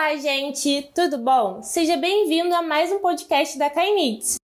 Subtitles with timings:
[0.00, 0.88] Olá, gente!
[0.94, 1.60] Tudo bom?
[1.60, 4.36] Seja bem-vindo a mais um podcast da Kainitz.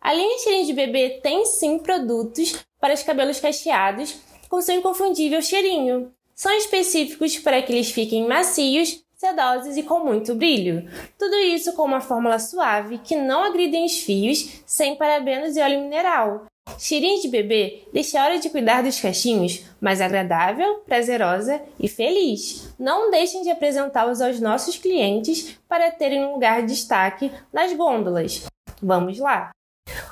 [0.00, 4.16] A linha Cheirinho de Bebê tem sim produtos para os cabelos cacheados
[4.48, 6.12] com seu inconfundível cheirinho.
[6.34, 10.90] São específicos para que eles fiquem macios, sedosos e com muito brilho.
[11.16, 15.82] Tudo isso com uma fórmula suave que não agridem os fios, sem parabenos e óleo
[15.82, 16.46] mineral.
[16.78, 22.74] Cheirinho de bebê deixa a hora de cuidar dos cachinhos mais agradável, prazerosa e feliz.
[22.78, 28.44] Não deixem de apresentá-los aos nossos clientes para terem um lugar de destaque nas gôndolas.
[28.82, 29.55] Vamos lá!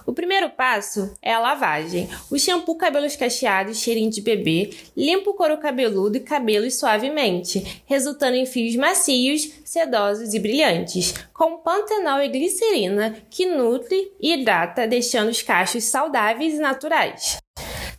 [0.07, 2.09] O primeiro passo é a lavagem.
[2.31, 8.37] O shampoo cabelos cacheados, cheirinho de bebê, limpa o couro cabeludo e cabelos suavemente, resultando
[8.37, 15.31] em fios macios, sedosos e brilhantes, com pantenol e glicerina que nutre e hidrata, deixando
[15.31, 17.39] os cachos saudáveis e naturais.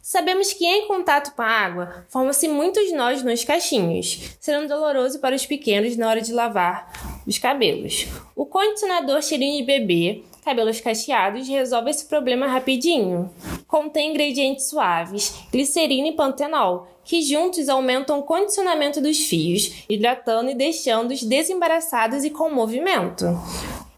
[0.01, 5.35] Sabemos que em contato com a água formam-se muitos nós nos cachinhos, sendo doloroso para
[5.35, 8.05] os pequenos na hora de lavar os cabelos.
[8.35, 13.33] O condicionador cheirinho de bebê cabelos cacheados resolve esse problema rapidinho.
[13.67, 20.55] Contém ingredientes suaves, glicerina e pantenol, que juntos aumentam o condicionamento dos fios, hidratando e
[20.55, 23.25] deixando-os desembaraçados e com movimento.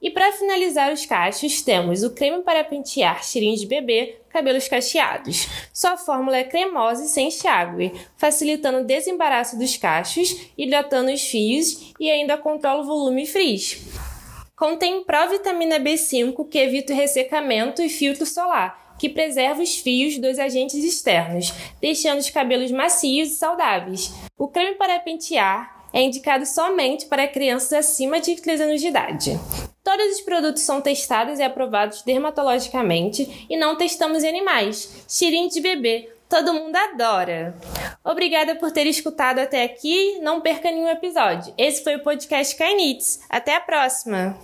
[0.01, 5.47] E para finalizar os cachos, temos o creme para pentear cheirinho de bebê, cabelos cacheados.
[5.73, 11.93] Sua fórmula é cremosa e sem enxágue, facilitando o desembaraço dos cachos, hidratando os fios
[11.99, 13.96] e ainda controla o volume frizz.
[14.57, 20.39] Contém provitamina B5 que evita o ressecamento e filtro solar, que preserva os fios dos
[20.39, 24.11] agentes externos, deixando os cabelos macios e saudáveis.
[24.35, 29.39] O creme para pentear é indicado somente para crianças acima de 13 anos de idade.
[29.83, 35.05] Todos os produtos são testados e aprovados dermatologicamente e não testamos em animais.
[35.07, 37.55] Cheirinho de bebê, todo mundo adora.
[38.03, 40.19] Obrigada por ter escutado até aqui.
[40.21, 41.53] Não perca nenhum episódio.
[41.57, 43.19] Esse foi o podcast Kainitz.
[43.29, 44.37] Até a próxima!